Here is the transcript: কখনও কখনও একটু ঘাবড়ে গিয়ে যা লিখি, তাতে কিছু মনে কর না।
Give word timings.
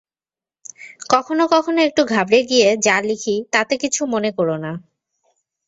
কখনও 1.09 1.45
কখনও 1.47 1.81
একটু 1.87 2.01
ঘাবড়ে 2.13 2.39
গিয়ে 2.49 2.67
যা 2.85 2.97
লিখি, 3.01 3.35
তাতে 3.53 3.73
কিছু 3.83 4.01
মনে 4.13 4.29
কর 4.37 4.49
না। 4.63 4.71